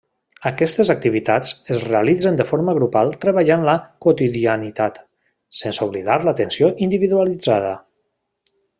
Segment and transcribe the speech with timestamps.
[0.49, 3.77] Aquestes activitats es realitzen de forma grupal treballant la
[4.07, 5.01] quotidianitat,
[5.63, 7.79] sense oblidar l'atenció individualitzada.